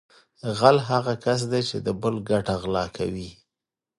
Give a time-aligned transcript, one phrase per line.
[0.59, 3.29] غل هغه کس دی چې د بل ګټه غلا کوي